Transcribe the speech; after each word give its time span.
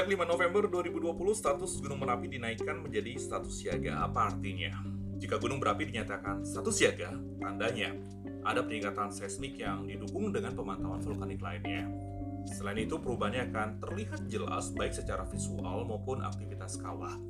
Sejak 0.00 0.16
5 0.16 0.32
November 0.32 0.64
2020, 0.64 1.12
status 1.36 1.76
Gunung 1.84 2.00
Merapi 2.00 2.24
dinaikkan 2.32 2.80
menjadi 2.80 3.20
status 3.20 3.52
siaga. 3.52 4.00
Apa 4.00 4.32
artinya? 4.32 4.80
Jika 5.20 5.36
gunung 5.36 5.60
berapi 5.60 5.92
dinyatakan 5.92 6.40
status 6.40 6.72
siaga, 6.72 7.12
tandanya 7.36 7.92
ada 8.40 8.64
peningkatan 8.64 9.12
seismik 9.12 9.60
yang 9.60 9.84
didukung 9.84 10.32
dengan 10.32 10.56
pemantauan 10.56 11.04
vulkanik 11.04 11.44
lainnya. 11.44 11.84
Selain 12.48 12.80
itu, 12.80 12.96
perubahannya 12.96 13.52
akan 13.52 13.68
terlihat 13.76 14.24
jelas 14.24 14.72
baik 14.72 14.96
secara 14.96 15.28
visual 15.28 15.84
maupun 15.84 16.24
aktivitas 16.24 16.80
kawah. 16.80 17.20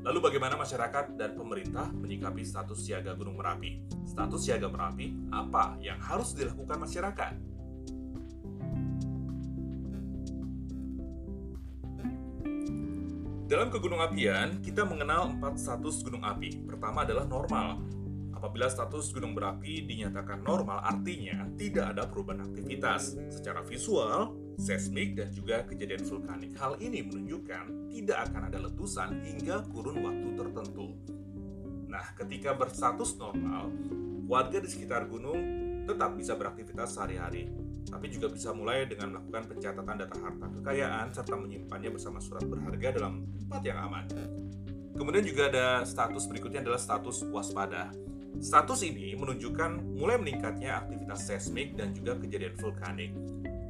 Lalu 0.00 0.32
bagaimana 0.32 0.56
masyarakat 0.56 1.12
dan 1.12 1.36
pemerintah 1.36 1.92
menyikapi 1.92 2.40
status 2.40 2.88
siaga 2.88 3.12
Gunung 3.20 3.36
Merapi? 3.36 3.84
Status 4.08 4.48
siaga 4.48 4.72
Merapi, 4.72 5.12
apa 5.28 5.76
yang 5.84 6.00
harus 6.00 6.32
dilakukan 6.32 6.88
masyarakat? 6.88 7.47
Dalam 13.48 13.72
kegunung 13.72 14.04
apian, 14.04 14.60
kita 14.60 14.84
mengenal 14.84 15.32
empat 15.32 15.56
status 15.56 16.04
gunung 16.04 16.20
api. 16.20 16.68
Pertama 16.68 17.08
adalah 17.08 17.24
normal. 17.24 17.80
Apabila 18.36 18.68
status 18.68 19.08
gunung 19.08 19.32
berapi 19.32 19.88
dinyatakan 19.88 20.44
normal, 20.44 20.84
artinya 20.84 21.48
tidak 21.56 21.96
ada 21.96 22.04
perubahan 22.04 22.44
aktivitas 22.44 23.16
secara 23.32 23.64
visual, 23.64 24.36
seismik, 24.60 25.16
dan 25.16 25.32
juga 25.32 25.64
kejadian 25.64 26.04
vulkanik. 26.04 26.52
Hal 26.60 26.76
ini 26.76 27.00
menunjukkan 27.08 27.88
tidak 27.88 28.18
akan 28.28 28.52
ada 28.52 28.58
letusan 28.68 29.16
hingga 29.24 29.64
kurun 29.72 29.96
waktu 30.04 30.28
tertentu. 30.36 30.86
Nah, 31.88 32.04
ketika 32.20 32.52
berstatus 32.52 33.16
normal, 33.16 33.72
warga 34.28 34.60
di 34.60 34.68
sekitar 34.68 35.08
gunung 35.08 35.40
tetap 35.88 36.12
bisa 36.20 36.36
beraktivitas 36.36 37.00
sehari-hari 37.00 37.48
tapi 37.88 38.06
juga 38.12 38.28
bisa 38.28 38.52
mulai 38.52 38.84
dengan 38.84 39.16
melakukan 39.16 39.56
pencatatan 39.56 39.96
data 39.96 40.16
harta 40.20 40.46
kekayaan 40.60 41.06
serta 41.10 41.34
menyimpannya 41.34 41.90
bersama 41.92 42.20
surat 42.20 42.44
berharga 42.44 43.00
dalam 43.00 43.24
tempat 43.40 43.60
yang 43.64 43.78
aman. 43.80 44.04
Kemudian 44.94 45.24
juga 45.24 45.48
ada 45.48 45.66
status 45.88 46.28
berikutnya 46.28 46.60
adalah 46.60 46.80
status 46.80 47.24
waspada. 47.32 47.90
Status 48.38 48.86
ini 48.86 49.16
menunjukkan 49.18 49.98
mulai 49.98 50.20
meningkatnya 50.20 50.84
aktivitas 50.84 51.26
seismik 51.26 51.74
dan 51.74 51.90
juga 51.96 52.14
kejadian 52.18 52.54
vulkanik. 52.60 53.10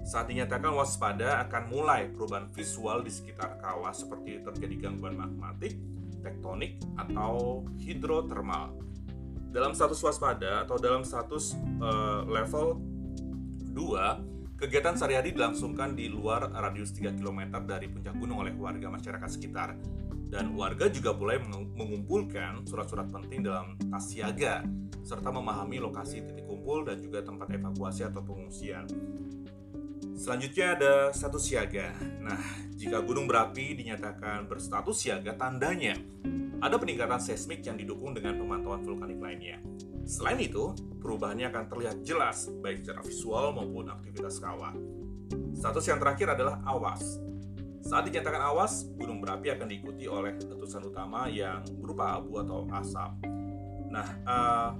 Saat 0.09 0.33
dinyatakan 0.33 0.73
waspada 0.73 1.45
akan 1.45 1.69
mulai 1.69 2.09
perubahan 2.09 2.49
visual 2.53 3.05
di 3.05 3.13
sekitar 3.13 3.61
kawah 3.61 3.93
seperti 3.93 4.41
terjadi 4.41 4.89
gangguan 4.89 5.21
magmatik, 5.21 5.77
tektonik, 6.25 6.81
atau 6.97 7.65
hidrotermal. 7.77 8.73
Dalam 9.53 9.77
status 9.77 10.01
waspada 10.01 10.65
atau 10.65 10.81
dalam 10.81 11.05
status 11.05 11.57
uh, 11.81 12.25
level 12.25 12.81
2. 13.79 14.59
Kegiatan 14.59 14.99
sehari-hari 14.99 15.31
dilangsungkan 15.31 15.95
di 15.95 16.11
luar 16.11 16.51
radius 16.51 16.91
3 16.91 17.15
km 17.15 17.63
dari 17.63 17.87
puncak 17.87 18.19
gunung 18.19 18.43
oleh 18.43 18.51
warga 18.59 18.91
masyarakat 18.91 19.31
sekitar. 19.31 19.79
Dan 20.29 20.59
warga 20.59 20.91
juga 20.91 21.15
mulai 21.15 21.39
mengumpulkan 21.79 22.67
surat-surat 22.67 23.07
penting 23.09 23.47
dalam 23.47 23.79
tas 23.87 24.11
siaga, 24.11 24.67
serta 25.07 25.31
memahami 25.31 25.79
lokasi 25.81 26.21
titik 26.27 26.45
kumpul 26.45 26.85
dan 26.85 27.01
juga 27.01 27.23
tempat 27.23 27.55
evakuasi 27.55 28.05
atau 28.05 28.21
pengungsian. 28.21 28.85
Selanjutnya 30.19 30.75
ada 30.75 30.93
status 31.15 31.47
siaga. 31.47 31.95
Nah, 32.19 32.43
jika 32.75 32.99
gunung 33.01 33.31
berapi 33.31 33.79
dinyatakan 33.79 34.51
berstatus 34.51 35.07
siaga, 35.07 35.39
tandanya 35.39 35.95
ada 36.59 36.75
peningkatan 36.75 37.23
seismik 37.23 37.63
yang 37.63 37.79
didukung 37.79 38.13
dengan 38.13 38.35
pemantauan 38.35 38.83
vulkanik 38.83 39.23
lainnya. 39.23 39.63
Selain 40.09 40.41
itu, 40.41 40.73
perubahannya 41.05 41.53
akan 41.53 41.65
terlihat 41.69 42.01
jelas 42.01 42.49
baik 42.65 42.81
secara 42.81 43.05
visual 43.05 43.53
maupun 43.53 43.93
aktivitas 43.93 44.41
kawah. 44.41 44.73
Status 45.53 45.85
yang 45.85 46.01
terakhir 46.01 46.33
adalah 46.33 46.65
awas. 46.65 47.21
Saat 47.85 48.09
dinyatakan 48.09 48.41
awas, 48.41 48.89
gunung 48.97 49.21
berapi 49.21 49.53
akan 49.53 49.69
diikuti 49.69 50.09
oleh 50.09 50.33
letusan 50.41 50.89
utama 50.89 51.29
yang 51.29 51.61
berupa 51.77 52.17
abu 52.17 52.41
atau 52.41 52.65
asap. 52.73 53.21
Nah, 53.93 54.09
uh, 54.25 54.71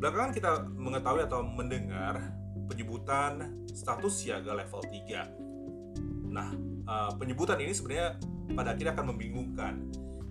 belakangan 0.00 0.32
kita 0.32 0.50
mengetahui 0.72 1.22
atau 1.28 1.44
mendengar 1.44 2.32
penyebutan 2.72 3.64
status 3.68 4.24
siaga 4.24 4.56
level 4.56 4.80
3. 4.88 6.32
Nah, 6.32 6.48
uh, 6.88 7.12
penyebutan 7.20 7.60
ini 7.60 7.76
sebenarnya 7.76 8.16
pada 8.56 8.72
akhirnya 8.72 8.96
akan 8.96 9.06
membingungkan 9.12 9.74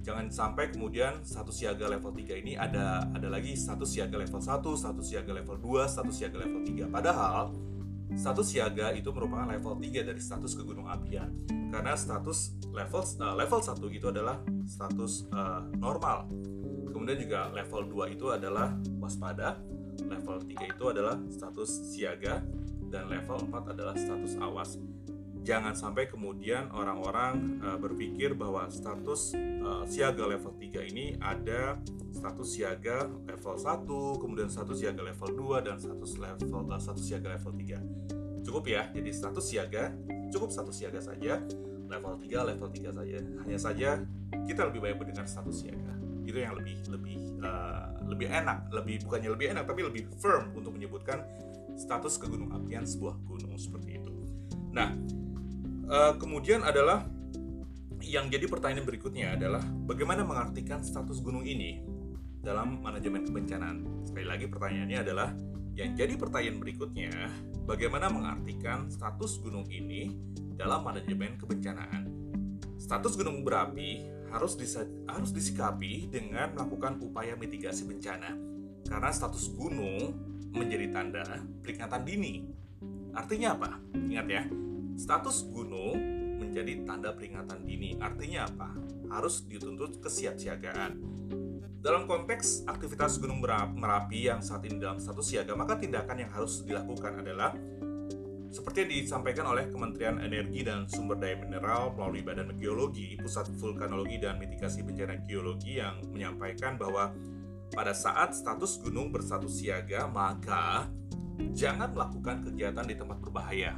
jangan 0.07 0.31
sampai 0.31 0.71
kemudian 0.71 1.19
status 1.19 1.51
siaga 1.51 1.91
level 1.91 2.15
3 2.15 2.39
ini 2.39 2.55
ada 2.55 3.03
ada 3.11 3.27
lagi 3.27 3.59
status 3.59 3.91
siaga 3.91 4.15
level 4.15 4.39
1, 4.39 4.63
status 4.63 5.03
siaga 5.03 5.31
level 5.35 5.59
2, 5.59 5.83
status 5.83 6.15
siaga 6.15 6.37
level 6.47 6.63
3. 6.63 6.87
Padahal 6.87 7.51
status 8.15 8.47
siaga 8.55 8.95
itu 8.95 9.11
merupakan 9.11 9.51
level 9.51 9.75
3 9.75 10.07
dari 10.07 10.21
status 10.23 10.55
ke 10.55 10.63
gunung 10.63 10.87
apian. 10.87 11.27
Karena 11.67 11.99
status 11.99 12.55
level 12.71 13.03
uh, 13.03 13.35
level 13.35 13.59
1 13.59 13.83
itu 13.91 14.07
adalah 14.07 14.39
status 14.63 15.27
uh, 15.35 15.67
normal. 15.75 16.31
Kemudian 16.87 17.19
juga 17.19 17.51
level 17.51 18.07
2 18.07 18.15
itu 18.15 18.31
adalah 18.31 18.79
waspada, 19.03 19.59
level 20.07 20.39
3 20.39 20.71
itu 20.71 20.83
adalah 20.87 21.19
status 21.27 21.91
siaga 21.91 22.39
dan 22.87 23.11
level 23.11 23.43
4 23.51 23.75
adalah 23.75 23.91
status 23.99 24.39
awas 24.39 24.79
jangan 25.47 25.71
sampai 25.71 26.11
kemudian 26.11 26.67
orang-orang 26.75 27.63
uh, 27.63 27.79
berpikir 27.79 28.35
bahwa 28.35 28.67
status 28.67 29.31
uh, 29.63 29.87
siaga 29.87 30.27
level 30.27 30.51
3 30.59 30.91
ini 30.91 31.15
ada 31.23 31.79
status 32.11 32.59
siaga 32.59 33.07
level 33.23 33.55
1, 33.55 33.87
kemudian 34.19 34.51
status 34.51 34.83
siaga 34.83 35.07
level 35.07 35.55
2 35.55 35.63
dan 35.63 35.79
status 35.79 36.19
level 36.19 36.67
uh, 36.67 36.75
status 36.75 36.99
siaga 37.07 37.39
level 37.39 37.55
3. 37.55 38.43
Cukup 38.43 38.67
ya, 38.67 38.91
jadi 38.91 39.07
status 39.15 39.45
siaga 39.47 39.95
cukup 40.35 40.51
status 40.51 40.75
siaga 40.75 40.99
saja, 40.99 41.39
level 41.87 42.19
3 42.19 42.49
level 42.51 42.67
3 42.67 42.91
saja. 42.91 43.17
Hanya 43.47 43.59
saja 43.59 43.89
kita 44.43 44.67
lebih 44.67 44.83
banyak 44.83 44.99
mendengar 44.99 45.31
status 45.31 45.63
siaga. 45.63 45.95
Itu 46.27 46.43
yang 46.43 46.59
lebih 46.59 46.75
lebih 46.91 47.15
uh, 47.39 47.95
lebih 48.03 48.27
enak, 48.27 48.67
lebih 48.75 48.99
bukannya 49.07 49.31
lebih 49.31 49.47
enak 49.55 49.63
tapi 49.63 49.79
lebih 49.87 50.11
firm 50.19 50.51
untuk 50.59 50.75
menyebutkan 50.75 51.23
status 51.79 52.19
kegunung 52.19 52.51
apian 52.51 52.83
sebuah 52.83 53.15
gunung 53.23 53.55
seperti 53.55 54.03
itu. 54.03 54.11
Nah, 54.75 54.91
uh, 55.87 56.13
kemudian 56.19 56.63
adalah 56.63 57.07
yang 58.03 58.29
jadi 58.31 58.45
pertanyaan 58.47 58.87
berikutnya 58.87 59.35
adalah 59.35 59.63
bagaimana 59.63 60.23
mengartikan 60.23 60.79
status 60.85 61.19
gunung 61.19 61.43
ini 61.43 61.83
dalam 62.39 62.79
manajemen 62.79 63.27
kebencanaan. 63.27 63.83
Sekali 64.07 64.27
lagi 64.27 64.45
pertanyaannya 64.47 64.99
adalah 65.03 65.29
yang 65.77 65.93
jadi 65.93 66.17
pertanyaan 66.17 66.57
berikutnya, 66.57 67.11
bagaimana 67.69 68.09
mengartikan 68.09 68.89
status 68.89 69.37
gunung 69.43 69.69
ini 69.69 70.15
dalam 70.57 70.81
manajemen 70.81 71.37
kebencanaan? 71.37 72.09
Status 72.81 73.13
gunung 73.13 73.45
berapi 73.45 74.07
harus 74.33 74.57
harus 75.05 75.29
disikapi 75.29 76.09
dengan 76.09 76.57
melakukan 76.57 76.97
upaya 77.03 77.37
mitigasi 77.37 77.85
bencana. 77.85 78.33
Karena 78.89 79.11
status 79.13 79.53
gunung 79.53 80.17
menjadi 80.49 80.89
tanda 80.89 81.45
peringatan 81.61 82.01
dini. 82.07 82.47
Artinya 83.13 83.53
apa? 83.53 83.77
Ingat 83.93 84.27
ya, 84.29 84.43
Status 84.97 85.45
gunung 85.45 85.93
menjadi 86.41 86.81
tanda 86.81 87.13
peringatan 87.13 87.61
dini. 87.69 88.01
Artinya 88.01 88.49
apa? 88.49 88.73
Harus 89.13 89.45
dituntut 89.45 90.01
kesiapsiagaan. 90.01 90.97
Dalam 91.77 92.09
konteks 92.09 92.65
aktivitas 92.65 93.21
Gunung 93.21 93.37
Merapi 93.77 94.25
yang 94.25 94.41
saat 94.41 94.65
ini 94.65 94.81
dalam 94.81 94.97
status 94.97 95.29
siaga, 95.29 95.53
maka 95.53 95.77
tindakan 95.77 96.17
yang 96.25 96.33
harus 96.33 96.65
dilakukan 96.65 97.21
adalah 97.21 97.53
seperti 98.49 98.77
yang 98.83 98.91
disampaikan 99.05 99.45
oleh 99.45 99.69
Kementerian 99.69 100.17
Energi 100.17 100.65
dan 100.65 100.89
Sumber 100.89 101.21
Daya 101.21 101.37
Mineral 101.37 101.93
melalui 101.93 102.25
Badan 102.25 102.57
Geologi, 102.57 103.13
Pusat 103.21 103.53
Vulkanologi 103.61 104.17
dan 104.17 104.41
Mitigasi 104.41 104.81
Bencana 104.81 105.21
Geologi 105.29 105.77
yang 105.77 106.01
menyampaikan 106.09 106.73
bahwa 106.73 107.13
pada 107.69 107.93
saat 107.93 108.33
status 108.33 108.81
gunung 108.81 109.13
berstatus 109.13 109.61
siaga, 109.61 110.09
maka 110.09 110.89
jangan 111.53 111.93
melakukan 111.93 112.41
kegiatan 112.49 112.83
di 112.89 112.95
tempat 112.97 113.21
berbahaya 113.21 113.77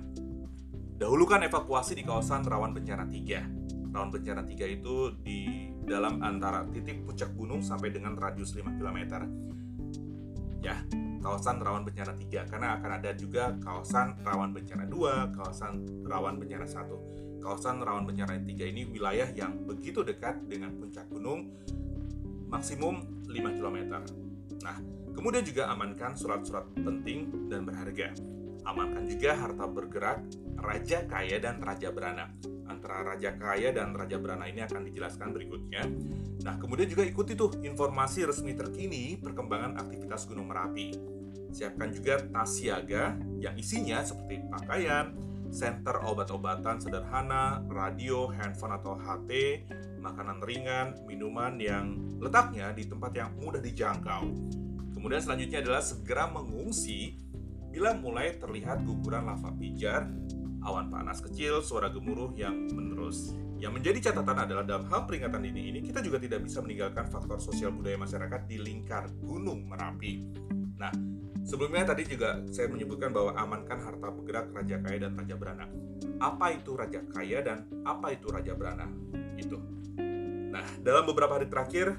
Dahulukan 0.99 1.39
evakuasi 1.47 1.95
di 1.95 2.03
kawasan 2.03 2.43
rawan 2.43 2.75
bencana 2.75 3.07
3. 3.07 3.95
Rawan 3.95 4.11
bencana 4.11 4.43
3 4.43 4.67
itu 4.67 5.15
di 5.23 5.71
dalam 5.87 6.19
antara 6.19 6.67
titik 6.67 7.07
puncak 7.07 7.31
gunung 7.39 7.63
sampai 7.63 7.95
dengan 7.95 8.19
radius 8.19 8.51
5 8.51 8.67
km. 8.75 9.23
Ya, 10.59 10.75
kawasan 11.23 11.63
rawan 11.63 11.87
bencana 11.87 12.11
3 12.11 12.51
karena 12.51 12.75
akan 12.75 12.91
ada 12.99 13.15
juga 13.15 13.55
kawasan 13.63 14.19
rawan 14.27 14.51
bencana 14.51 14.91
2, 14.91 15.39
kawasan 15.39 16.03
rawan 16.03 16.35
bencana 16.35 16.67
1. 16.67 17.39
Kawasan 17.39 17.79
rawan 17.79 18.03
bencana 18.03 18.35
3 18.35 18.67
ini 18.67 18.83
wilayah 18.91 19.31
yang 19.31 19.55
begitu 19.63 20.03
dekat 20.03 20.35
dengan 20.51 20.75
puncak 20.75 21.07
gunung 21.07 21.47
maksimum 22.51 23.23
5 23.23 23.55
km. 23.55 24.03
Nah, 24.67 24.75
kemudian 25.15 25.47
juga 25.47 25.71
amankan 25.71 26.19
surat-surat 26.19 26.67
penting 26.75 27.47
dan 27.47 27.63
berharga 27.63 28.11
Amankan 28.69 29.09
juga 29.09 29.33
harta 29.33 29.65
bergerak 29.65 30.21
Raja 30.61 31.01
Kaya 31.09 31.41
dan 31.41 31.57
Raja 31.57 31.89
Berana. 31.89 32.29
Antara 32.69 33.01
Raja 33.01 33.33
Kaya 33.33 33.73
dan 33.73 33.97
Raja 33.97 34.21
Berana 34.21 34.45
ini 34.45 34.61
akan 34.61 34.85
dijelaskan 34.85 35.33
berikutnya. 35.33 35.89
Nah, 36.45 36.61
kemudian 36.61 36.85
juga 36.85 37.01
ikuti 37.01 37.33
tuh 37.33 37.49
informasi 37.65 38.29
resmi 38.29 38.53
terkini 38.53 39.17
perkembangan 39.17 39.81
aktivitas 39.81 40.29
Gunung 40.29 40.53
Merapi. 40.53 40.93
Siapkan 41.49 41.89
juga 41.89 42.21
tas 42.29 42.61
siaga 42.61 43.17
yang 43.41 43.57
isinya 43.57 44.05
seperti 44.05 44.45
pakaian, 44.53 45.17
center 45.49 46.05
obat-obatan 46.05 46.77
sederhana, 46.77 47.65
radio, 47.73 48.29
handphone 48.29 48.77
atau 48.77 49.01
HT, 49.01 49.65
makanan 49.97 50.45
ringan, 50.45 50.93
minuman 51.09 51.57
yang 51.57 51.97
letaknya 52.21 52.69
di 52.77 52.85
tempat 52.85 53.17
yang 53.17 53.33
mudah 53.41 53.65
dijangkau. 53.65 54.29
Kemudian 54.93 55.25
selanjutnya 55.25 55.65
adalah 55.65 55.81
segera 55.81 56.29
mengungsi 56.29 57.17
bila 57.79 57.95
mulai 57.95 58.35
terlihat 58.35 58.83
guguran 58.83 59.23
lava 59.23 59.55
pijar, 59.55 60.03
awan 60.67 60.91
panas 60.91 61.23
kecil, 61.23 61.63
suara 61.63 61.87
gemuruh 61.87 62.35
yang 62.35 62.67
menerus. 62.75 63.31
Yang 63.55 63.79
menjadi 63.79 64.11
catatan 64.11 64.35
adalah 64.35 64.67
dalam 64.67 64.83
hal 64.91 65.07
peringatan 65.07 65.47
dini 65.47 65.71
ini 65.71 65.79
kita 65.79 66.03
juga 66.03 66.19
tidak 66.19 66.43
bisa 66.43 66.59
meninggalkan 66.59 67.07
faktor 67.07 67.39
sosial 67.39 67.71
budaya 67.71 67.95
masyarakat 67.95 68.51
di 68.51 68.59
lingkar 68.59 69.07
Gunung 69.23 69.63
Merapi. 69.71 70.27
Nah, 70.75 70.91
sebelumnya 71.47 71.95
tadi 71.95 72.03
juga 72.03 72.43
saya 72.51 72.67
menyebutkan 72.67 73.15
bahwa 73.15 73.31
amankan 73.39 73.79
harta 73.79 74.11
bergerak 74.11 74.51
Raja 74.51 74.77
Kaya 74.83 74.97
dan 75.07 75.15
Raja 75.15 75.35
Berana. 75.39 75.65
Apa 76.19 76.51
itu 76.51 76.75
Raja 76.75 76.99
Kaya 77.07 77.39
dan 77.39 77.63
apa 77.87 78.11
itu 78.11 78.27
Raja 78.27 78.59
Berana? 78.59 78.91
Itu. 79.39 79.55
Nah, 80.51 80.67
dalam 80.83 81.07
beberapa 81.07 81.39
hari 81.39 81.47
terakhir, 81.47 81.95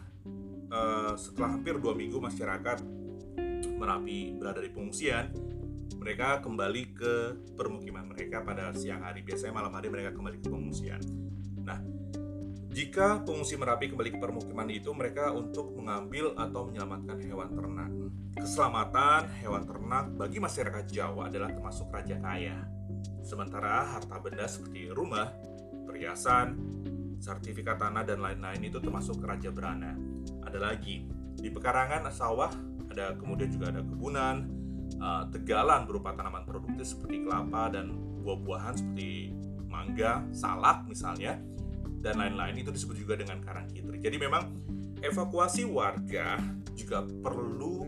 uh, 0.68 1.16
setelah 1.16 1.56
hampir 1.56 1.80
dua 1.80 1.96
minggu 1.96 2.20
masyarakat 2.20 3.00
Merapi 3.80 4.36
berada 4.36 4.60
di 4.60 4.68
pengungsian, 4.68 5.49
mereka 6.00 6.40
kembali 6.40 6.82
ke 6.96 7.14
permukiman 7.60 8.08
mereka 8.08 8.40
pada 8.40 8.72
siang 8.72 9.04
hari. 9.04 9.20
Biasanya 9.20 9.52
malam 9.52 9.72
hari 9.76 9.92
mereka 9.92 10.16
kembali 10.16 10.40
ke 10.40 10.48
pengungsian. 10.48 11.00
Nah, 11.60 11.76
jika 12.72 13.20
pengungsi 13.20 13.60
Merapi 13.60 13.92
kembali 13.92 14.16
ke 14.16 14.18
permukiman 14.18 14.64
itu, 14.72 14.88
mereka 14.96 15.36
untuk 15.36 15.76
mengambil 15.76 16.32
atau 16.40 16.64
menyelamatkan 16.64 17.20
hewan 17.20 17.52
ternak. 17.52 17.90
Keselamatan 18.40 19.28
hewan 19.44 19.68
ternak 19.68 20.06
bagi 20.16 20.40
masyarakat 20.40 20.88
Jawa 20.88 21.28
adalah 21.28 21.52
termasuk 21.52 21.92
raja 21.92 22.16
kaya. 22.16 22.64
Sementara 23.20 23.84
harta 23.84 24.16
benda 24.22 24.48
seperti 24.48 24.88
rumah, 24.88 25.28
perhiasan, 25.84 26.56
sertifikat 27.20 27.76
tanah, 27.76 28.08
dan 28.08 28.24
lain-lain 28.24 28.72
itu 28.72 28.80
termasuk 28.80 29.20
raja 29.20 29.52
berana. 29.52 29.92
Ada 30.48 30.72
lagi, 30.72 31.04
di 31.36 31.52
pekarangan 31.52 32.08
sawah, 32.08 32.48
ada 32.88 33.12
kemudian 33.18 33.52
juga 33.52 33.76
ada 33.76 33.82
kebunan, 33.84 34.59
uh, 34.98 35.28
tegalan 35.30 35.86
berupa 35.86 36.16
tanaman 36.16 36.42
produktif 36.42 36.96
seperti 36.96 37.22
kelapa 37.22 37.70
dan 37.70 37.94
buah-buahan 38.24 38.74
seperti 38.74 39.34
mangga, 39.70 40.26
salak 40.34 40.84
misalnya, 40.90 41.38
dan 42.02 42.18
lain-lain 42.18 42.58
itu 42.58 42.74
disebut 42.74 42.96
juga 42.98 43.14
dengan 43.20 43.38
karangkitri. 43.44 44.02
Jadi 44.02 44.16
memang 44.18 44.50
evakuasi 45.00 45.68
warga 45.68 46.40
juga 46.74 47.04
perlu 47.04 47.86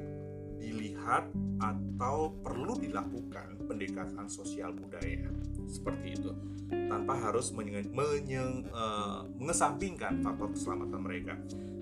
dilihat 0.63 1.29
atau 1.59 2.33
perlu 2.41 2.79
dilakukan 2.79 3.67
pendekatan 3.67 4.27
sosial 4.31 4.71
budaya 4.75 5.31
seperti 5.67 6.15
itu 6.19 6.31
tanpa 6.71 7.19
harus 7.19 7.53
menye 7.53 7.85
menye 7.91 8.65
uh, 8.73 9.27
mengesampingkan 9.37 10.23
faktor 10.25 10.55
keselamatan 10.55 11.01
mereka. 11.03 11.35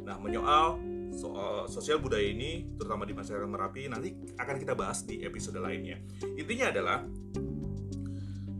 Nah, 0.02 0.16
menyoal 0.18 0.80
soal 1.14 1.66
sosial 1.66 1.98
budaya 1.98 2.24
ini 2.24 2.76
terutama 2.78 3.06
di 3.06 3.14
masyarakat 3.14 3.48
Merapi 3.48 3.90
nanti 3.90 4.14
akan 4.38 4.56
kita 4.58 4.74
bahas 4.78 5.02
di 5.04 5.22
episode 5.26 5.58
lainnya. 5.58 5.98
Intinya 6.38 6.70
adalah 6.70 6.98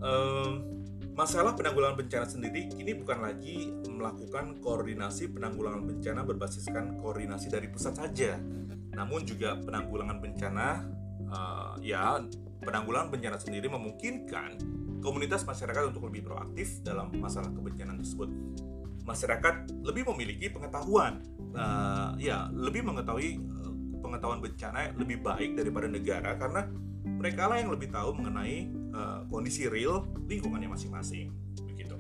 um, 0.03 0.81
Masalah 1.21 1.53
penanggulangan 1.53 2.01
bencana 2.01 2.25
sendiri 2.25 2.71
kini 2.73 2.97
bukan 2.97 3.21
lagi 3.21 3.69
melakukan 3.93 4.57
koordinasi 4.65 5.29
penanggulangan 5.29 5.85
bencana 5.85 6.25
berbasiskan 6.25 6.97
koordinasi 6.97 7.53
dari 7.53 7.69
pusat 7.69 7.93
saja, 7.99 8.41
namun 8.97 9.29
juga 9.29 9.59
penanggulangan 9.61 10.17
bencana 10.17 10.81
uh, 11.29 11.77
ya 11.85 12.25
penanggulangan 12.65 13.13
bencana 13.13 13.37
sendiri 13.37 13.69
memungkinkan 13.69 14.65
komunitas 15.05 15.45
masyarakat 15.45 15.93
untuk 15.93 16.09
lebih 16.09 16.25
proaktif 16.25 16.81
dalam 16.81 17.13
masalah 17.21 17.53
kebencanaan 17.53 18.01
tersebut. 18.01 18.33
Masyarakat 19.05 19.55
lebih 19.83 20.07
memiliki 20.15 20.53
pengetahuan, 20.53 21.25
uh, 21.57 22.15
ya 22.21 22.47
lebih 22.53 22.85
mengetahui 22.87 23.41
uh, 23.41 23.73
pengetahuan 24.01 24.41
bencana 24.41 24.93
lebih 24.97 25.21
baik 25.21 25.55
daripada 25.55 25.87
negara 25.87 26.35
karena 26.39 26.67
mereka 27.05 27.49
lah 27.49 27.61
yang 27.61 27.71
lebih 27.73 27.89
tahu 27.93 28.17
mengenai 28.17 28.69
uh, 28.93 29.21
kondisi 29.29 29.69
real 29.69 30.09
lingkungannya 30.29 30.69
masing-masing. 30.73 31.33
Begitu. 31.69 31.97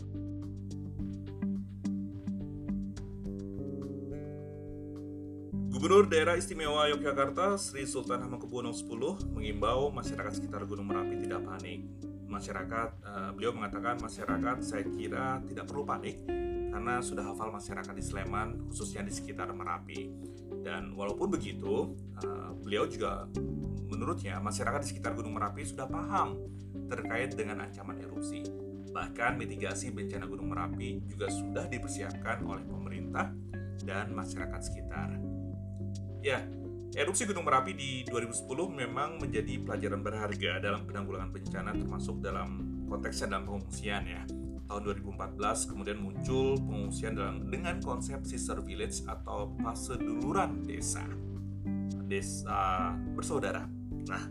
Gubernur 5.72 6.04
Daerah 6.08 6.36
Istimewa 6.36 6.88
Yogyakarta 6.92 7.56
Sri 7.56 7.88
Sultan 7.88 8.20
Hamengkubuwono 8.20 8.76
X 8.76 8.84
mengimbau 9.32 9.88
masyarakat 9.88 10.36
sekitar 10.36 10.68
Gunung 10.68 10.88
Merapi 10.88 11.16
tidak 11.20 11.44
panik. 11.44 11.88
Masyarakat, 12.30 12.90
uh, 13.02 13.30
beliau 13.34 13.50
mengatakan 13.50 13.98
masyarakat 13.98 14.56
saya 14.62 14.84
kira 14.86 15.42
tidak 15.50 15.66
perlu 15.66 15.82
panik 15.82 16.22
karena 16.70 17.02
sudah 17.02 17.34
hafal 17.34 17.50
masyarakat 17.50 17.92
di 17.92 18.04
Sleman 18.04 18.70
khususnya 18.70 19.02
di 19.02 19.12
sekitar 19.12 19.50
Merapi. 19.50 20.10
Dan 20.62 20.94
walaupun 20.94 21.34
begitu, 21.34 21.94
uh, 22.22 22.52
beliau 22.62 22.86
juga 22.86 23.26
Menurutnya, 23.90 24.38
masyarakat 24.38 24.86
di 24.86 24.88
sekitar 24.94 25.18
Gunung 25.18 25.34
Merapi 25.34 25.66
sudah 25.66 25.90
paham 25.90 26.38
terkait 26.86 27.34
dengan 27.34 27.66
ancaman 27.66 27.98
erupsi. 27.98 28.46
Bahkan 28.94 29.34
mitigasi 29.34 29.90
bencana 29.90 30.30
Gunung 30.30 30.54
Merapi 30.54 31.02
juga 31.10 31.26
sudah 31.26 31.66
dipersiapkan 31.66 32.46
oleh 32.46 32.62
pemerintah 32.62 33.34
dan 33.82 34.14
masyarakat 34.14 34.60
sekitar. 34.62 35.18
Ya, 36.22 36.46
erupsi 36.94 37.26
Gunung 37.26 37.42
Merapi 37.42 37.74
di 37.74 37.90
2010 38.06 38.46
memang 38.70 39.18
menjadi 39.18 39.58
pelajaran 39.58 40.00
berharga 40.06 40.62
dalam 40.62 40.86
penanggulangan 40.86 41.34
bencana 41.34 41.74
termasuk 41.74 42.22
dalam 42.22 42.62
konteksnya 42.86 43.34
dalam 43.34 43.44
pengungsian 43.50 44.06
ya. 44.06 44.22
Tahun 44.70 44.86
2014 44.86 45.66
kemudian 45.66 45.98
muncul 45.98 46.54
pengungsian 46.62 47.18
dalam 47.18 47.50
dengan 47.50 47.82
konsep 47.82 48.22
sister 48.22 48.62
village 48.62 49.02
atau 49.02 49.50
paseduluran 49.58 50.62
desa. 50.62 51.02
Desa 52.06 52.94
bersaudara 53.18 53.80
Nah, 54.06 54.22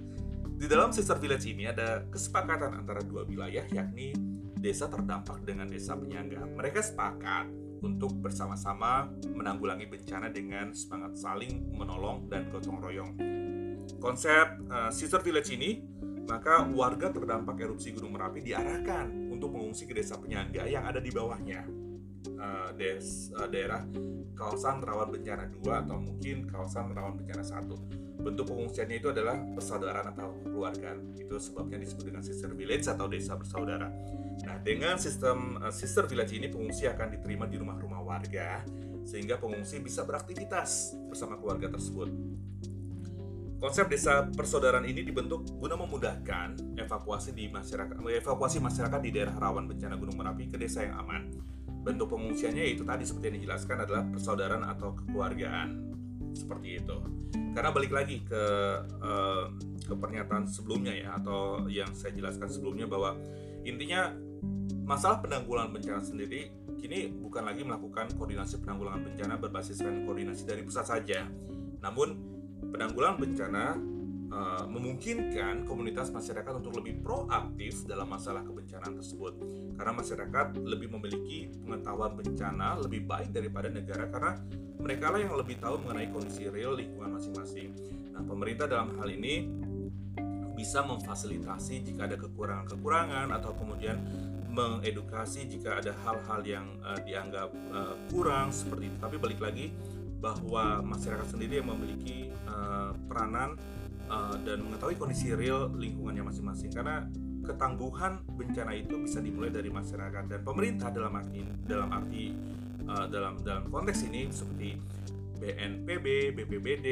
di 0.56 0.66
dalam 0.66 0.90
sister 0.90 1.20
village 1.22 1.46
ini 1.48 1.70
ada 1.70 2.04
kesepakatan 2.10 2.74
antara 2.74 3.04
dua 3.06 3.28
wilayah 3.28 3.64
yakni 3.70 4.16
desa 4.60 4.90
terdampak 4.92 5.46
dengan 5.46 5.70
desa 5.70 5.96
penyangga. 5.96 6.44
Mereka 6.44 6.84
sepakat 6.84 7.48
untuk 7.80 8.12
bersama-sama 8.20 9.08
menanggulangi 9.24 9.88
bencana 9.88 10.28
dengan 10.28 10.76
semangat 10.76 11.16
saling 11.16 11.72
menolong 11.72 12.28
dan 12.28 12.52
gotong 12.52 12.84
royong. 12.84 13.14
Konsep 14.04 14.60
uh, 14.68 14.92
sister 14.92 15.24
village 15.24 15.52
ini, 15.56 15.80
maka 16.28 16.68
warga 16.68 17.10
terdampak 17.10 17.56
erupsi 17.64 17.96
Gunung 17.96 18.20
Merapi 18.20 18.44
diarahkan 18.44 19.29
untuk 19.40 19.56
mengungsi 19.56 19.88
ke 19.88 19.96
desa 19.96 20.20
penyangga 20.20 20.68
yang 20.68 20.84
ada 20.84 21.00
di 21.00 21.08
bawahnya. 21.10 21.64
Uh, 22.20 22.76
des, 22.76 23.32
uh, 23.32 23.48
daerah 23.48 23.80
kawasan 24.36 24.84
rawan 24.84 25.08
bencana 25.08 25.48
2 25.48 25.64
atau 25.64 25.96
mungkin 25.96 26.44
kawasan 26.52 26.92
rawan 26.92 27.16
bencana 27.16 27.40
1 27.48 28.20
bentuk 28.20 28.52
pengungsiannya 28.52 29.00
itu 29.00 29.08
adalah 29.08 29.40
persaudaraan 29.56 30.12
atau 30.12 30.36
keluarga. 30.44 31.00
Itu 31.16 31.40
sebabnya 31.40 31.80
disebut 31.80 32.12
dengan 32.12 32.20
sister 32.20 32.52
village 32.52 32.84
atau 32.92 33.08
desa 33.08 33.40
bersaudara. 33.40 33.88
Nah, 34.44 34.60
dengan 34.60 35.00
sistem 35.00 35.56
uh, 35.64 35.72
sister 35.72 36.04
village 36.08 36.36
ini 36.36 36.52
pengungsi 36.52 36.88
akan 36.92 37.16
diterima 37.16 37.48
di 37.48 37.56
rumah-rumah 37.56 38.04
warga 38.04 38.64
sehingga 39.08 39.40
pengungsi 39.40 39.80
bisa 39.80 40.04
beraktivitas 40.04 41.00
bersama 41.08 41.40
keluarga 41.40 41.72
tersebut. 41.72 42.12
Konsep 43.60 43.92
desa 43.92 44.24
persaudaraan 44.24 44.88
ini 44.88 45.04
dibentuk 45.04 45.44
guna 45.60 45.76
memudahkan 45.76 46.80
evakuasi 46.80 47.36
di 47.36 47.52
masyarakat 47.52 48.00
evakuasi 48.00 48.64
masyarakat 48.64 49.00
di 49.04 49.12
daerah 49.12 49.36
rawan 49.36 49.68
bencana 49.68 50.00
Gunung 50.00 50.16
Merapi 50.16 50.48
ke 50.48 50.56
desa 50.56 50.88
yang 50.88 51.04
aman. 51.04 51.28
Bentuk 51.84 52.08
pengungsiannya 52.08 52.64
itu 52.72 52.88
tadi 52.88 53.04
seperti 53.04 53.26
yang 53.28 53.38
dijelaskan 53.44 53.84
adalah 53.84 54.08
persaudaraan 54.08 54.64
atau 54.64 54.96
kekeluargaan. 54.96 55.92
Seperti 56.32 56.80
itu. 56.80 56.98
Karena 57.52 57.76
balik 57.76 57.92
lagi 57.92 58.24
ke 58.24 58.44
uh, 59.04 59.52
ke 59.84 59.92
pernyataan 59.92 60.48
sebelumnya 60.48 60.96
ya 60.96 61.20
atau 61.20 61.68
yang 61.68 61.92
saya 61.92 62.16
jelaskan 62.16 62.48
sebelumnya 62.48 62.88
bahwa 62.88 63.20
intinya 63.68 64.16
masalah 64.88 65.20
penanggulangan 65.20 65.76
bencana 65.76 66.00
sendiri 66.00 66.48
kini 66.80 67.12
bukan 67.12 67.44
lagi 67.44 67.68
melakukan 67.68 68.08
koordinasi 68.16 68.64
penanggulangan 68.64 69.04
bencana 69.04 69.36
berbasiskan 69.36 70.08
koordinasi 70.08 70.48
dari 70.48 70.64
pusat 70.64 70.88
saja. 70.88 71.28
Namun 71.84 72.39
penanggulangan 72.70 73.18
bencana 73.18 73.64
uh, 74.34 74.66
memungkinkan 74.70 75.66
komunitas 75.66 76.14
masyarakat 76.14 76.62
untuk 76.62 76.80
lebih 76.82 77.02
proaktif 77.02 77.86
dalam 77.86 78.10
masalah 78.10 78.46
kebencanaan 78.46 78.96
tersebut 78.98 79.34
karena 79.76 79.94
masyarakat 79.94 80.46
lebih 80.64 80.90
memiliki 80.94 81.50
pengetahuan 81.66 82.14
bencana 82.16 82.78
lebih 82.80 83.06
baik 83.06 83.34
daripada 83.34 83.68
negara 83.68 84.06
karena 84.10 84.34
mereka 84.80 85.12
lah 85.12 85.20
yang 85.20 85.36
lebih 85.36 85.60
tahu 85.60 85.76
mengenai 85.84 86.08
kondisi 86.08 86.48
real 86.48 86.72
lingkungan 86.78 87.20
masing-masing. 87.20 87.76
Nah, 88.16 88.24
pemerintah 88.24 88.66
dalam 88.66 88.96
hal 88.96 89.12
ini 89.12 89.44
bisa 90.56 90.84
memfasilitasi 90.84 91.88
jika 91.88 92.08
ada 92.08 92.20
kekurangan-kekurangan 92.20 93.32
atau 93.32 93.56
kemudian 93.56 93.96
mengedukasi 94.52 95.48
jika 95.48 95.80
ada 95.80 95.96
hal-hal 96.04 96.42
yang 96.44 96.68
uh, 96.84 97.00
dianggap 97.00 97.48
uh, 97.72 97.96
kurang 98.12 98.52
seperti 98.52 98.92
itu. 98.92 98.98
Tapi 99.00 99.16
balik 99.16 99.40
lagi 99.40 99.72
bahwa 100.20 100.84
masyarakat 100.84 101.28
sendiri 101.32 101.64
yang 101.64 101.72
memiliki 101.72 102.32
uh, 102.48 102.92
peranan 103.08 103.56
uh, 104.12 104.36
dan 104.44 104.64
mengetahui 104.64 105.00
kondisi 105.00 105.32
real 105.32 105.72
lingkungannya 105.72 106.28
masing-masing 106.28 106.72
karena 106.72 107.08
ketangguhan 107.44 108.20
bencana 108.36 108.76
itu 108.76 109.00
bisa 109.00 109.24
dimulai 109.24 109.50
dari 109.50 109.72
masyarakat 109.72 110.28
dan 110.28 110.40
pemerintah 110.44 110.92
dalam 110.92 111.16
arti 111.16 111.42
dalam 111.66 111.90
arti 111.90 112.36
uh, 112.86 113.08
dalam 113.08 113.40
dalam 113.42 113.64
konteks 113.72 114.06
ini 114.12 114.28
seperti 114.30 114.76
BNPB, 115.40 116.36
BPBD 116.36 116.88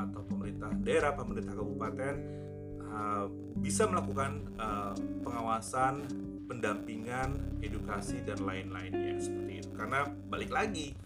atau 0.00 0.24
pemerintah 0.24 0.72
daerah, 0.80 1.12
pemerintah 1.12 1.52
kabupaten 1.52 2.14
uh, 2.88 3.28
bisa 3.60 3.84
melakukan 3.84 4.48
uh, 4.56 4.96
pengawasan, 5.20 6.08
pendampingan, 6.48 7.36
edukasi 7.60 8.24
dan 8.24 8.40
lain-lainnya 8.40 9.20
seperti 9.20 9.60
itu. 9.60 9.70
Karena 9.76 10.08
balik 10.08 10.48
lagi 10.48 10.96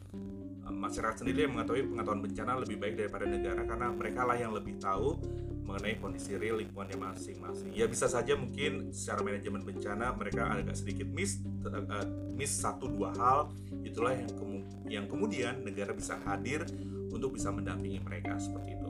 masyarakat 0.70 1.22
sendiri 1.22 1.46
yang 1.46 1.54
mengetahui 1.54 1.86
pengetahuan 1.90 2.22
bencana 2.22 2.52
lebih 2.58 2.76
baik 2.78 2.94
daripada 2.98 3.24
negara 3.26 3.62
karena 3.62 3.86
mereka 3.94 4.20
lah 4.26 4.36
yang 4.36 4.52
lebih 4.54 4.76
tahu 4.82 5.18
mengenai 5.66 5.98
kondisi 5.98 6.38
real 6.38 6.62
lingkungannya 6.62 6.94
masing-masing. 6.94 7.74
Ya 7.74 7.90
bisa 7.90 8.06
saja 8.06 8.38
mungkin 8.38 8.94
secara 8.94 9.26
manajemen 9.26 9.66
bencana 9.66 10.14
mereka 10.14 10.46
agak 10.46 10.78
sedikit 10.78 11.10
miss 11.10 11.42
uh, 11.66 12.06
miss 12.38 12.54
satu 12.54 12.86
dua 12.86 13.10
hal 13.18 13.50
itulah 13.82 14.14
yang 14.14 14.30
kemu 14.30 14.58
yang 14.86 15.04
kemudian 15.10 15.66
negara 15.66 15.90
bisa 15.90 16.14
hadir 16.22 16.62
untuk 17.10 17.34
bisa 17.34 17.50
mendampingi 17.50 17.98
mereka 17.98 18.38
seperti 18.38 18.78
itu. 18.78 18.88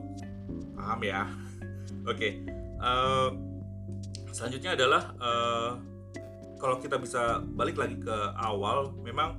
Paham 0.77 1.01
ya? 1.01 1.25
Oke. 2.05 2.13
Okay. 2.13 2.31
Uh, 2.77 2.85
eh, 2.85 3.29
selanjutnya 4.29 4.77
adalah 4.77 5.17
uh, 5.17 5.71
kalau 6.61 6.77
kita 6.77 7.01
bisa 7.01 7.41
balik 7.41 7.77
lagi 7.77 7.97
ke 8.01 8.17
awal, 8.37 8.93
memang 9.01 9.37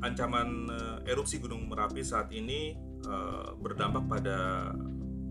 ancaman 0.00 0.68
uh, 0.68 0.98
erupsi 1.04 1.40
Gunung 1.40 1.68
Merapi 1.68 2.00
saat 2.00 2.32
ini 2.32 2.76
uh, 3.04 3.52
berdampak 3.56 4.04
pada 4.08 4.70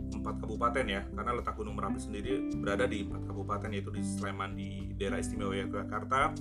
empat 0.10 0.42
kabupaten 0.42 0.86
ya 0.90 1.02
karena 1.14 1.32
letak 1.38 1.54
Gunung 1.58 1.78
Merapi 1.78 2.02
sendiri 2.02 2.50
berada 2.58 2.90
di 2.90 3.06
empat 3.06 3.30
kabupaten 3.30 3.70
yaitu 3.74 3.94
di 3.94 4.02
Sleman 4.02 4.58
di 4.58 4.94
daerah 4.98 5.22
istimewa 5.22 5.54
Yogyakarta 5.54 6.34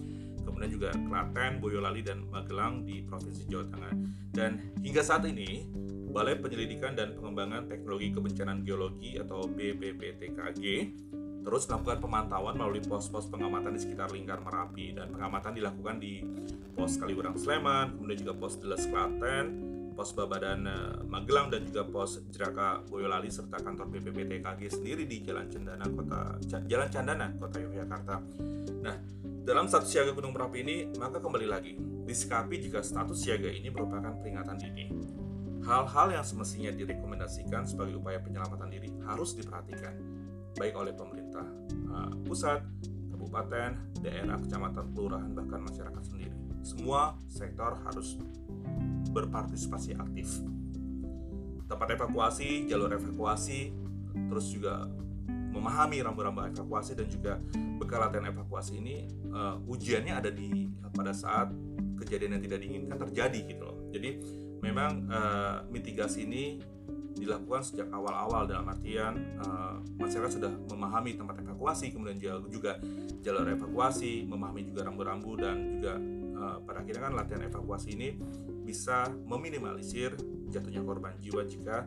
kemudian 0.48 0.72
juga 0.72 0.90
Klaten, 0.96 1.60
Boyolali 1.60 2.00
dan 2.00 2.24
Magelang 2.32 2.88
di 2.88 3.04
Provinsi 3.04 3.44
Jawa 3.52 3.68
Tengah. 3.68 3.94
Dan 4.32 4.72
hingga 4.80 5.04
saat 5.04 5.28
ini 5.28 5.68
Balai 6.08 6.40
Penyelidikan 6.40 6.96
dan 6.96 7.12
Pengembangan 7.12 7.68
Teknologi 7.68 8.08
Kebencanaan 8.16 8.64
Geologi 8.64 9.20
atau 9.20 9.44
BPPTKG 9.44 10.64
terus 11.48 11.64
melakukan 11.64 12.04
pemantauan 12.04 12.60
melalui 12.60 12.84
pos-pos 12.84 13.24
pengamatan 13.32 13.72
di 13.72 13.80
sekitar 13.80 14.12
lingkar 14.12 14.36
Merapi 14.44 14.92
dan 14.92 15.08
pengamatan 15.08 15.56
dilakukan 15.56 15.96
di 15.96 16.20
pos 16.76 17.00
Kaliurang 17.00 17.40
Sleman, 17.40 17.96
kemudian 17.96 18.20
juga 18.20 18.34
pos 18.36 18.60
Deles 18.60 18.84
Klaten, 18.84 19.46
pos 19.96 20.12
Babadan 20.12 20.68
eh, 20.68 21.00
Magelang 21.08 21.48
dan 21.48 21.64
juga 21.64 21.88
pos 21.88 22.20
Jeraka 22.28 22.84
Boyolali 22.84 23.32
serta 23.32 23.64
kantor 23.64 23.88
BPPTKG 23.88 24.60
sendiri 24.68 25.08
di 25.08 25.24
Jalan 25.24 25.48
Cendana 25.48 25.88
Kota 25.88 26.36
Jalan 26.68 26.88
Candana 26.92 27.32
Kota 27.40 27.56
Yogyakarta. 27.64 28.14
Nah, 28.84 28.96
dalam 29.48 29.72
status 29.72 29.88
siaga 29.88 30.12
Gunung 30.12 30.36
Merapi 30.36 30.60
ini 30.60 30.76
maka 31.00 31.16
kembali 31.16 31.48
lagi 31.48 31.80
disikapi 32.04 32.60
jika 32.60 32.84
status 32.84 33.24
siaga 33.24 33.48
ini 33.48 33.72
merupakan 33.72 34.12
peringatan 34.20 34.60
dini. 34.60 34.84
Hal-hal 35.64 36.12
yang 36.12 36.24
semestinya 36.28 36.76
direkomendasikan 36.76 37.64
sebagai 37.64 37.96
upaya 37.96 38.20
penyelamatan 38.20 38.68
diri 38.68 38.92
harus 39.08 39.32
diperhatikan 39.32 40.17
baik 40.56 40.74
oleh 40.78 40.96
pemerintah 40.96 41.44
uh, 41.92 42.12
pusat, 42.24 42.64
kabupaten, 43.12 43.76
daerah, 44.00 44.38
kecamatan, 44.40 44.94
kelurahan 44.94 45.30
bahkan 45.34 45.60
masyarakat 45.66 46.02
sendiri. 46.06 46.36
Semua 46.64 47.16
sektor 47.28 47.76
harus 47.84 48.16
berpartisipasi 49.12 49.98
aktif. 49.98 50.40
Tempat 51.68 52.00
evakuasi, 52.00 52.64
jalur 52.64 52.92
evakuasi, 52.96 53.72
terus 54.32 54.48
juga 54.48 54.88
memahami 55.28 56.00
rambu-rambu 56.04 56.44
evakuasi 56.48 56.96
dan 56.96 57.08
juga 57.08 57.40
bekal 57.80 58.04
latihan 58.04 58.28
evakuasi 58.30 58.78
ini 58.78 59.08
uh, 59.32 59.56
ujiannya 59.64 60.14
ada 60.14 60.30
di 60.30 60.68
pada 60.92 61.12
saat 61.12 61.50
kejadian 61.98 62.38
yang 62.38 62.42
tidak 62.44 62.58
diinginkan 62.62 62.98
terjadi 63.08 63.40
gitu 63.48 63.62
loh. 63.64 63.78
Jadi 63.90 64.10
memang 64.60 65.08
uh, 65.08 65.64
mitigasi 65.72 66.28
ini 66.28 66.62
dilakukan 67.18 67.62
sejak 67.66 67.90
awal-awal 67.90 68.46
dalam 68.46 68.66
artian 68.70 69.38
uh, 69.42 69.82
masyarakat 69.98 70.38
sudah 70.38 70.52
memahami 70.70 71.18
tempat 71.18 71.42
evakuasi 71.42 71.90
kemudian 71.90 72.18
juga 72.48 72.78
jalur 73.20 73.46
evakuasi 73.50 74.24
memahami 74.24 74.70
juga 74.70 74.86
rambu-rambu 74.86 75.32
dan 75.36 75.56
juga 75.78 75.94
uh, 76.38 76.56
pada 76.62 76.86
akhirnya 76.86 77.02
kan 77.10 77.14
latihan 77.18 77.42
evakuasi 77.44 77.98
ini 77.98 78.08
bisa 78.62 79.10
meminimalisir 79.26 80.14
jatuhnya 80.48 80.80
korban 80.84 81.16
jiwa 81.20 81.44
jika 81.44 81.84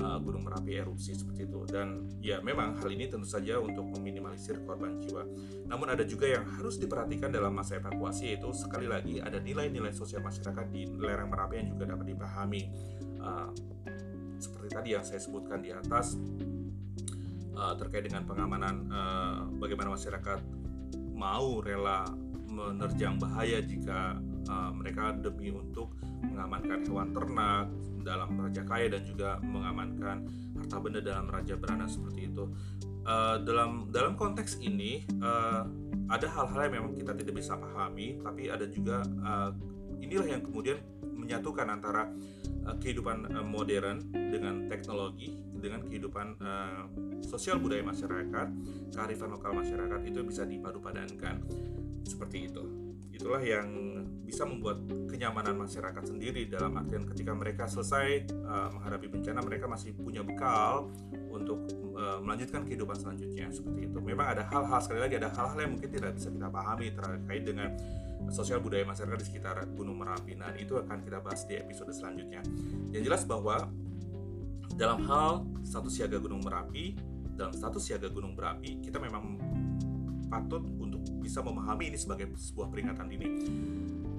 uh, 0.00 0.18
Gunung 0.22 0.46
Merapi 0.46 0.78
erupsi 0.78 1.12
seperti 1.12 1.44
itu 1.44 1.60
dan 1.68 2.08
ya 2.22 2.40
memang 2.40 2.78
hal 2.80 2.88
ini 2.88 3.10
tentu 3.10 3.28
saja 3.28 3.60
untuk 3.60 3.84
meminimalisir 3.98 4.62
korban 4.64 5.02
jiwa. 5.02 5.26
Namun 5.68 5.92
ada 5.92 6.06
juga 6.06 6.30
yang 6.30 6.46
harus 6.56 6.80
diperhatikan 6.80 7.28
dalam 7.28 7.52
masa 7.52 7.76
evakuasi 7.76 8.32
yaitu 8.32 8.48
sekali 8.56 8.88
lagi 8.88 9.20
ada 9.20 9.42
nilai-nilai 9.42 9.92
sosial 9.92 10.24
masyarakat 10.24 10.66
di 10.72 10.88
lereng 10.96 11.28
Merapi 11.28 11.54
yang 11.60 11.68
juga 11.76 11.84
dapat 11.92 12.06
dipahami. 12.14 12.62
Uh, 13.22 13.50
seperti 14.42 14.68
tadi 14.74 14.88
yang 14.98 15.06
saya 15.06 15.22
sebutkan 15.22 15.62
di 15.62 15.70
atas 15.70 16.18
uh, 17.54 17.74
terkait 17.78 18.10
dengan 18.10 18.26
pengamanan 18.26 18.74
uh, 18.90 19.46
bagaimana 19.62 19.94
masyarakat 19.94 20.42
mau 21.14 21.62
rela 21.62 22.02
menerjang 22.50 23.16
bahaya 23.16 23.62
jika 23.62 24.18
uh, 24.50 24.70
mereka 24.74 25.14
demi 25.16 25.54
untuk 25.54 25.94
mengamankan 26.26 26.84
hewan 26.84 27.08
ternak 27.14 27.70
dalam 28.02 28.34
Raja 28.34 28.62
Kaya 28.66 28.90
dan 28.90 29.02
juga 29.06 29.38
mengamankan 29.40 30.26
harta 30.58 30.76
benda 30.82 31.00
dalam 31.00 31.30
Raja 31.30 31.54
Berana 31.54 31.86
seperti 31.86 32.28
itu. 32.28 32.50
Uh, 33.02 33.38
dalam 33.42 33.90
dalam 33.90 34.14
konteks 34.14 34.62
ini 34.62 35.06
uh, 35.22 35.66
ada 36.10 36.26
hal-hal 36.28 36.70
yang 36.70 36.74
memang 36.82 36.92
kita 36.98 37.14
tidak 37.14 37.34
bisa 37.38 37.54
pahami, 37.58 38.18
tapi 38.20 38.50
ada 38.50 38.66
juga 38.66 39.02
uh, 39.22 39.50
inilah 40.02 40.26
yang 40.26 40.42
kemudian 40.42 40.82
menyatukan 41.22 41.66
antara 41.70 42.10
uh, 42.66 42.76
kehidupan 42.82 43.30
uh, 43.30 43.46
modern 43.46 44.10
dengan 44.10 44.66
teknologi 44.66 45.42
dengan 45.62 45.80
kehidupan 45.86 46.26
uh, 46.42 46.84
sosial 47.22 47.62
budaya 47.62 47.86
masyarakat, 47.86 48.48
kearifan 48.90 49.30
lokal 49.30 49.54
masyarakat 49.54 50.00
itu 50.10 50.20
bisa 50.26 50.42
dipadu 50.42 50.82
padankan 50.82 51.38
seperti 52.02 52.50
itu. 52.50 52.66
Itulah 53.14 53.38
yang 53.38 53.70
bisa 54.26 54.42
membuat 54.42 54.82
kenyamanan 55.06 55.54
masyarakat 55.54 56.02
sendiri 56.02 56.48
dalam 56.50 56.74
artian 56.74 57.06
ketika 57.06 57.30
mereka 57.36 57.70
selesai 57.70 58.26
uh, 58.42 58.74
menghadapi 58.74 59.06
bencana 59.06 59.38
mereka 59.44 59.70
masih 59.70 59.94
punya 59.94 60.26
bekal 60.26 60.90
untuk 61.30 61.62
uh, 61.94 62.18
melanjutkan 62.18 62.66
kehidupan 62.66 62.98
selanjutnya. 62.98 63.52
Seperti 63.54 63.86
itu. 63.86 63.98
Memang 64.02 64.34
ada 64.34 64.42
hal-hal 64.50 64.80
sekali 64.82 65.00
lagi 65.06 65.14
ada 65.20 65.30
hal-hal 65.30 65.58
yang 65.62 65.72
mungkin 65.78 65.90
tidak 65.92 66.18
bisa 66.18 66.28
kita 66.32 66.48
pahami 66.50 66.86
terkait 66.90 67.42
dengan 67.46 67.68
sosial 68.30 68.62
budaya 68.62 68.86
masyarakat 68.86 69.18
di 69.18 69.26
sekitar 69.26 69.56
Gunung 69.74 69.98
Merapi. 69.98 70.38
Nah, 70.38 70.54
itu 70.54 70.78
akan 70.78 71.02
kita 71.02 71.18
bahas 71.24 71.42
di 71.48 71.58
episode 71.58 71.90
selanjutnya. 71.90 72.44
Yang 72.94 73.02
jelas 73.10 73.22
bahwa 73.26 73.66
dalam 74.76 75.04
hal 75.04 75.44
status 75.66 75.92
siaga 76.00 76.16
Gunung 76.20 76.40
Merapi, 76.44 76.96
dalam 77.36 77.52
status 77.52 77.82
siaga 77.82 78.08
Gunung 78.08 78.36
Merapi, 78.36 78.80
kita 78.80 78.96
memang 79.00 79.36
patut 80.32 80.64
untuk 80.80 81.04
bisa 81.20 81.44
memahami 81.44 81.92
ini 81.92 81.98
sebagai 82.00 82.32
sebuah 82.32 82.72
peringatan 82.72 83.06
dini. 83.12 83.26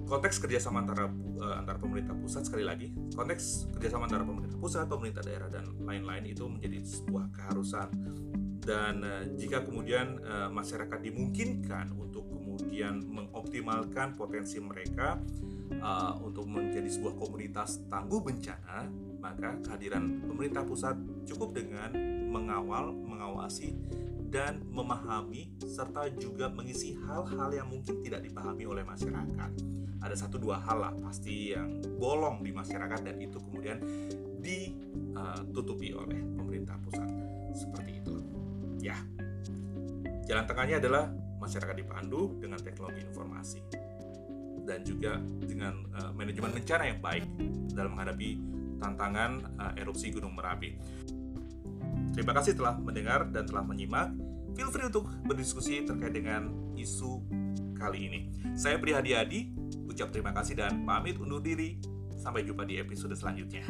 Konteks 0.06 0.38
kerjasama 0.38 0.86
antara 0.86 1.10
uh, 1.10 1.56
antara 1.58 1.82
pemerintah 1.82 2.14
pusat 2.14 2.46
sekali 2.46 2.62
lagi, 2.62 2.94
konteks 3.18 3.74
kerjasama 3.74 4.06
antara 4.06 4.22
pemerintah 4.22 4.62
pusat, 4.62 4.86
pemerintah 4.86 5.26
daerah 5.26 5.50
dan 5.50 5.74
lain-lain 5.82 6.30
itu 6.30 6.46
menjadi 6.46 6.86
sebuah 6.86 7.34
keharusan. 7.34 7.90
Dan 8.62 9.02
uh, 9.02 9.26
jika 9.34 9.66
kemudian 9.66 10.22
uh, 10.22 10.54
masyarakat 10.54 11.02
dimungkinkan 11.02 11.98
untuk 11.98 12.13
kemudian 12.54 13.02
mengoptimalkan 13.10 14.14
potensi 14.14 14.62
mereka 14.62 15.18
uh, 15.82 16.14
untuk 16.22 16.46
menjadi 16.46 16.86
sebuah 16.86 17.18
komunitas 17.18 17.82
tangguh 17.90 18.22
bencana, 18.22 18.86
maka 19.18 19.58
kehadiran 19.66 20.22
pemerintah 20.22 20.62
pusat 20.62 20.94
cukup 21.26 21.58
dengan 21.58 21.90
mengawal, 22.30 22.94
mengawasi 22.94 23.74
dan 24.30 24.62
memahami 24.70 25.54
serta 25.62 26.10
juga 26.14 26.50
mengisi 26.50 26.98
hal-hal 26.98 27.50
yang 27.54 27.68
mungkin 27.70 28.02
tidak 28.06 28.26
dipahami 28.26 28.66
oleh 28.70 28.86
masyarakat. 28.86 29.52
Ada 30.04 30.16
satu 30.26 30.38
dua 30.38 30.62
hal 30.62 30.78
lah 30.78 30.94
pasti 31.02 31.54
yang 31.54 31.82
bolong 31.98 32.46
di 32.46 32.54
masyarakat 32.54 33.02
dan 33.02 33.18
itu 33.18 33.38
kemudian 33.42 33.82
ditutupi 34.42 35.94
oleh 35.94 36.22
pemerintah 36.38 36.76
pusat. 36.82 37.08
Seperti 37.54 38.02
itu. 38.02 38.16
Ya. 38.82 38.98
Jalan 40.28 40.44
tengahnya 40.50 40.82
adalah 40.82 41.08
masyarakat 41.44 41.76
dipandu 41.76 42.40
dengan 42.40 42.60
teknologi 42.64 43.04
informasi 43.04 43.60
dan 44.64 44.80
juga 44.88 45.20
dengan 45.44 45.84
uh, 46.00 46.12
manajemen 46.16 46.56
bencana 46.56 46.84
yang 46.88 47.00
baik 47.04 47.28
dalam 47.76 47.94
menghadapi 47.94 48.40
tantangan 48.80 49.32
uh, 49.60 49.74
erupsi 49.76 50.12
Gunung 50.12 50.36
Merapi. 50.36 50.80
Terima 52.16 52.32
kasih 52.32 52.56
telah 52.56 52.80
mendengar 52.80 53.28
dan 53.28 53.44
telah 53.44 53.64
menyimak. 53.66 54.16
Feel 54.54 54.70
free 54.70 54.86
untuk 54.86 55.10
berdiskusi 55.26 55.82
terkait 55.84 56.14
dengan 56.14 56.48
isu 56.78 57.26
kali 57.74 58.00
ini. 58.06 58.20
Saya 58.54 58.78
Pri 58.78 58.94
Hadi 58.94 59.50
ucap 59.90 60.14
terima 60.14 60.30
kasih 60.32 60.58
dan 60.58 60.86
pamit 60.86 61.18
undur 61.18 61.42
diri. 61.42 61.82
Sampai 62.14 62.48
jumpa 62.48 62.64
di 62.64 62.80
episode 62.80 63.18
selanjutnya. 63.18 63.68